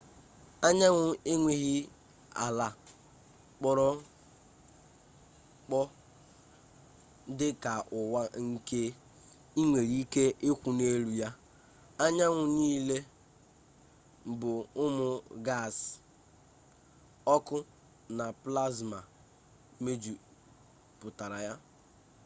[0.67, 1.75] anyanwụ enweghị
[2.43, 2.67] ala
[3.55, 5.79] kpọrọ mkpọ
[7.37, 8.81] dị ka ụwa nke
[9.59, 11.29] ị nwere ike ịkwụ n'elu ya
[12.03, 12.97] anyanwụ niile
[14.39, 14.51] bụ
[14.83, 15.07] ụmụ
[15.45, 15.91] gaasị
[17.35, 17.57] ọkụ
[18.17, 18.99] na plasma
[19.83, 21.53] mejupụtara ya